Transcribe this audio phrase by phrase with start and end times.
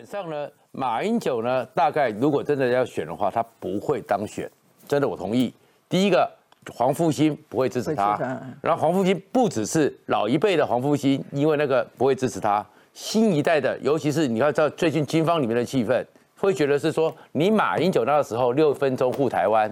[0.00, 4.50] 本上呢，马英九呢，大概如果真的要选的话，他不会当选。
[4.88, 5.52] 真的，我同意。
[5.90, 6.26] 第一个，
[6.72, 8.18] 黄复兴不会支持他。
[8.62, 12.64] 然后黄复兴不只是老一辈的黄复兴，因为那个不会支持他。
[12.94, 16.02] 新一代的，尤其是你要知道最近军方里面的气氛，
[16.38, 19.70] 会觉得是说，你马英九那个时候六分钟护台湾，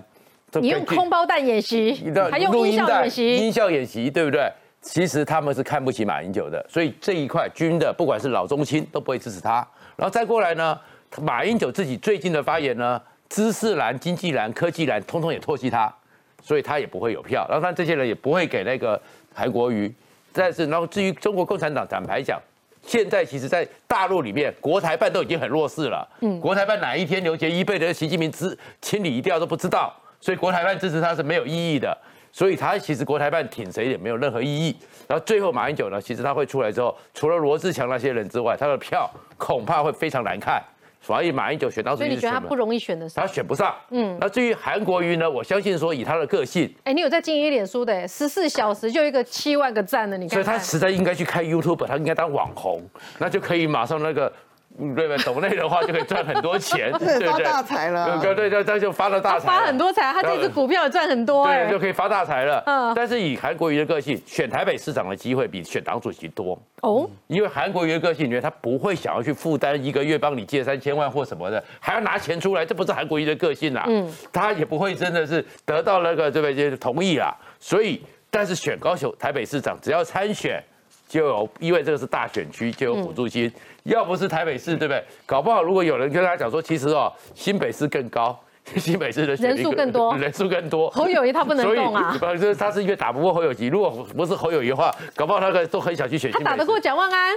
[0.60, 4.52] 你用空包弹演习，还用音效演习，音效演习，对不对？
[4.82, 9.66] 其实他们是看不起马英九的，所以这一块军的，不管是老中青都不会支持他。
[9.98, 10.78] 然后再过来呢，
[11.20, 15.92] 马英九自己最近的发言呢，知识蓝、经济蓝、科技蓝，通通也唾弃他，
[16.40, 17.44] 所以他也不会有票。
[17.50, 19.00] 然后他这些人也不会给那个
[19.34, 19.92] 韩国瑜。
[20.32, 22.40] 但是，然后至于中国共产党，坦白讲，
[22.80, 26.08] 现在其实在大陆里面，国台办都已经很弱势了。
[26.20, 31.98] 嗯，国台办哪一天刘杰一被的习近平支清理一掉都不知道，所以国台办支持他是没有意义的。
[32.30, 34.76] 所以他其实国台办挺谁也没有任何意义。
[35.06, 40.62] 然后最后马英九呢，其实他会出来之后，除了罗志强那些人之外，他的票恐怕会非常难看。
[41.00, 43.08] 所以马英九选到，所以你觉得他不容易选的？
[43.10, 43.72] 他选不上。
[43.90, 44.18] 嗯。
[44.20, 45.30] 那至于韩国瑜呢？
[45.30, 50.30] 我相信说以他的个性，哎，你有在经营脸书的，十四小时就一个七万个赞的，你看。
[50.34, 52.82] 所以他实在应该去开 YouTube，他应该当网红，
[53.18, 54.30] 那就可以马上那个。
[54.78, 55.18] 对不对？
[55.18, 57.28] 懂内的话就可以赚很多钱， 对对？
[57.28, 62.62] 发大财了，对对对，他就发了大财，发很多财，他这支股票也赚很多，对，就可以发大财了。
[62.66, 67.10] 嗯，但是以韩国瑜的个性，选台北市长的机会比选党主席多哦。
[67.26, 73.84] 因为韩国瑜的个性，你觉得他不会想要去负担一个月帮你借三千万或什么的，还要拿钱出来，这不是韩国瑜的个性啦。
[73.88, 77.34] 嗯，他也不会真的是得到那个这边就同意啦。
[77.58, 80.62] 所以，但是选高雄台北市长，只要参选。
[81.08, 83.50] 就有，因为这个是大选区，就有补助金。
[83.84, 85.02] 要不是台北市，对不对？
[85.24, 88.38] 搞不好如果有人跟他讲说，其实哦，新北市更高，
[88.76, 90.90] 新北市的人数更多，人数更多。
[90.90, 92.14] 侯友谊他不能动啊，
[92.58, 93.66] 他是因为打不过侯友谊。
[93.66, 96.30] 如果不是侯友谊的话，搞不好他个都很想去选。
[96.30, 97.34] 他打得过蒋万安。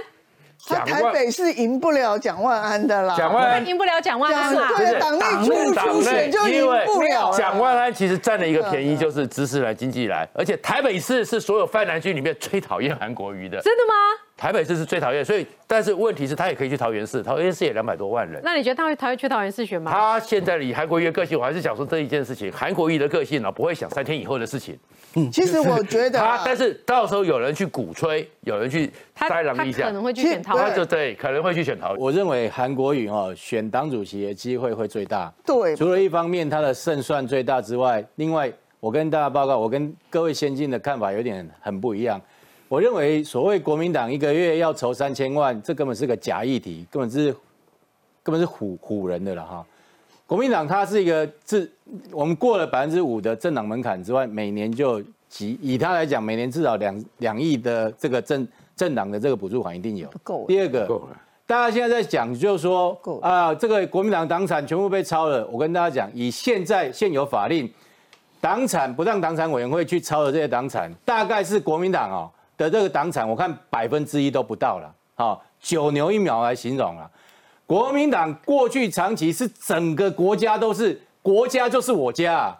[0.64, 7.32] 他台北是赢不了蒋万安的啦，蒋万安赢不了蒋万安啦，对，党内初初选就赢不了。
[7.32, 13.60] 蒋万安其实占了一个便宜，就是知识来经济来，而且台北市是所有泛蓝区里面最讨厌韩国瑜的。
[13.60, 13.92] 真的吗？
[14.42, 18.40] 台北市是最讨厌，所以但是问题是，他也可以去桃园市，桃园市也两百多万人。
[18.42, 19.92] 那你觉得他会他会去桃园市选吗？
[19.92, 24.76] 他现在以韩国瑜的个性，我还是想说这一件事情，韩国瑜的个性呢，不会想三天以后的事情。
[25.14, 31.94] 嗯，其实我觉得他， 但是到时候有人去鼓吹，有人去塞狼一下，可能会去选桃，就对，可能会去选桃。
[31.96, 35.32] 我认为韩国瑜哦，选党主席的机会会最大。
[35.46, 42.20] 对，除了一方面他的胜算最大之外，另外我跟大家报告，我跟各位先进的看法有点很不一样。
[42.72, 47.26] 我认为所谓国民党一个月要筹三千万，这根本是个假议题，根本是
[48.22, 49.62] 根本是唬唬人的了哈。
[50.26, 51.70] 国民党它是一个自
[52.10, 60.08] 我们过了百分之五的政党门槛之外，每年就几以它来讲，每年至少两两亿的这个政政党的这个补助款一定有。
[60.22, 60.46] 够。
[60.48, 60.88] 第二个，
[61.46, 65.46] 大家现在在讲就是说啊，这个国民党党产全部被抄了。
[65.48, 67.70] 我跟大家讲，以现在现有法令，
[68.40, 72.30] 党产不让党产委员会去抄的这些党产，大概是国民党哦。
[72.62, 77.10] 的这个党产，我看百分之一都不到了，好，九牛一毛来形容了。
[77.66, 82.54] 国民党过去长期是整个国家都是国家就是我家，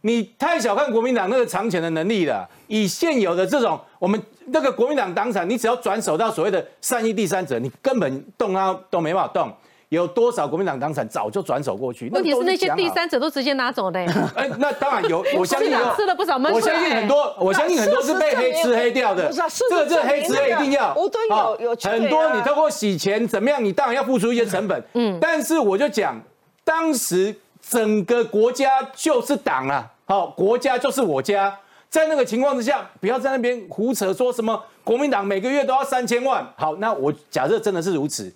[0.00, 2.48] 你太小看国民党那个长钱的能力了。
[2.66, 9.52] 以现有的这种我们那个国民党党产，你只要转手到所谓的善意第三者，你根本动它都没办法动。
[9.90, 12.10] 有多少国民党党产早就转手过去？
[12.10, 14.00] 问题是那些第三者都直接拿走的。
[14.34, 19.30] 哎，那当然有， 我相信吃了不少闷我相信很多， 我相信很多是被黑吃黑掉的。
[19.32, 20.94] 这个这黑吃黑一定要。
[20.96, 23.64] 有有很多你透过洗钱怎么样？
[23.64, 24.82] 你当然要付出一些成本。
[24.94, 25.18] 嗯。
[25.20, 26.20] 但是我就讲，
[26.64, 31.56] 当时整个国家就是党啊，好，国家就是我家。
[31.88, 36.44] 在那个情况之下，不要在那边胡扯，说什么国民党每个月都要三千万。
[36.56, 38.34] 好，那我假设真的是如此。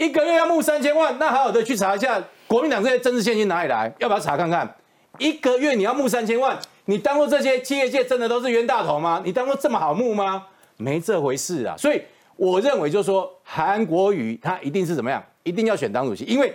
[0.00, 2.18] 一个月要募三千万，那好好的去查一下
[2.48, 3.92] 国民党这些政治现金哪里来？
[3.98, 4.74] 要不要查看看？
[5.18, 9.20] 一个月你要募三千万，你当做这些企业界真的都是冤大头吗？
[9.22, 10.46] 你当做这么好募吗？
[10.78, 11.76] 没这回事啊！
[11.76, 12.00] 所以
[12.36, 15.22] 我认为就是说，韩国瑜他一定是怎么样？
[15.42, 16.50] 一定要选党主席，因为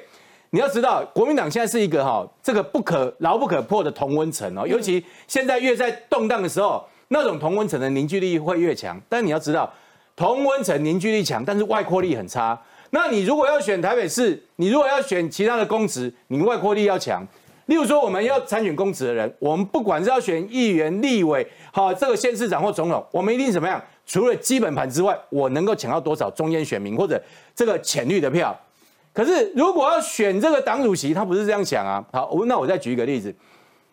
[0.49, 4.67] 你要知道，国民党现在是一个哈这个不可牢不可破的同温层哦。
[4.67, 8.99] 尤其现在越在动荡的时候，那种同温层的凝聚力会越强。
[9.07, 9.71] 但你要知道，
[10.15, 12.59] 同温层凝聚力强，但是外扩力很差。
[12.91, 17.25] 那你如果要选台北市，你如果要选其他的公职，你外扩力要强。
[17.65, 23.81] 例如说，我们要参选公职的人，我们不管是要选议员、立委，好，这个县市长或总统，我们一定怎么样？
[24.05, 27.19] 除了基本盘之外，我能够抢到多少中间选民或者
[27.55, 28.55] 这个浅绿的票？
[29.11, 32.05] 可是如果要选这个党主席，他不是这样想啊。
[32.13, 33.33] 好，我那我再举一个例子，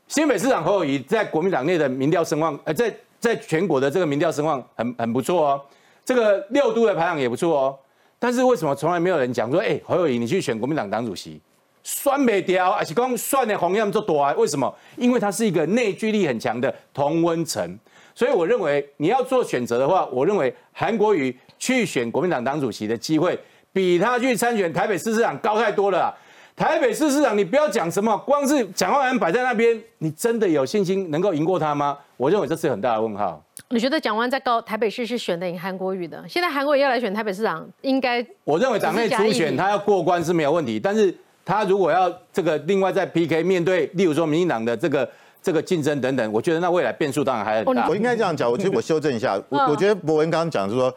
[0.07, 5.61] 新北市长侯友宜在国民党内的民调声望，呃，在在全国的这个民调声望很很不错哦。
[6.05, 7.79] 这个六都的排行也不错哦。
[8.23, 11.41] 但是为什么从来没有人讲说，哎，侯友宜你去选国民党党主席，
[11.83, 14.33] 算没掉，而且光算的红样就多啊？
[14.35, 14.73] 为什么？
[14.97, 17.77] 因为他是一个内聚力很强的同温层，
[18.15, 23.37] 所以我认为你要做选择的话，我认为韩国瑜去选国民党党主席的机会，
[23.73, 26.17] 比他去参选台北市市长高太多了。
[26.63, 31.99] 台北市市长，你不要讲什么，光是蒋万安摆在那边，你真的有信心能够赢过他吗？
[32.17, 33.43] 我认为这是很大的问号。
[33.71, 36.25] 你觉得蒋万在高台北市是选的赢韩国瑜的？
[36.29, 41.13] 现在韩国瑜要来选台北市长，应该我认为党内初选他要过关是没有问题，但是
[41.45, 45.11] 他如果要这个另外再 PK 面对，例如说民进党的这个
[45.43, 47.89] 这个竞争等等，我觉得那未来变数当然还很大。
[47.89, 50.95] 我应该这样讲，我其实我修正一下，我我觉得博文刚刚讲是说，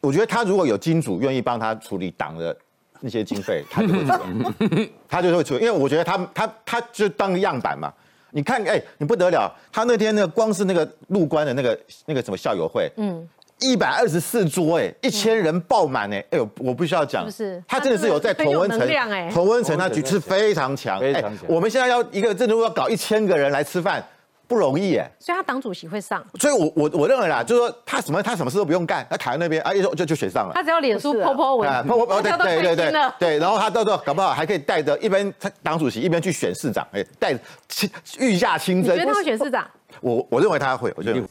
[0.00, 2.56] 我觉得他如果有金主愿意帮他处理党的。
[3.02, 7.92] 那些经费， 他就会出， 他就会出，因为我觉得他他他就当个样板嘛。
[8.34, 13.28] 你看，哎，你不得了，他那天那个光是那个入关的那个那个什么校友会，嗯，
[13.60, 18.88] 一百二十四桌，哎，一千人爆满，哎，哎呦，我必须要讲，是，他真的是有在同温层，
[19.30, 21.40] 同温层他举是非常强，非常强。
[21.46, 24.02] 我们现在要一个，真的要搞一千个人来吃饭。
[24.52, 30.52] 不容易哎，所以他党主席会上，所以我我我认为啦，就是说他什么他什么事都不用干，他卡在那边啊，一就就就选上了。
[30.54, 31.86] 他只要脸书泼泼文，
[32.22, 37.34] 对对对对对，然后他到时候搞不好还可以带着一边他党主席一边去选市长，哎，带
[38.18, 38.94] 御驾亲征。
[38.94, 39.66] 你觉得他会选市长？
[40.02, 41.22] 我我认为他会，我觉得。